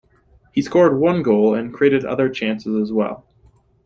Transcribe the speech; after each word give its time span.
He 0.51 0.63
scored 0.63 0.97
one 0.97 1.21
goal 1.21 1.53
and 1.53 1.71
created 1.71 2.05
other 2.05 2.27
chances 2.27 2.75
as 2.75 2.91
well. 2.91 3.23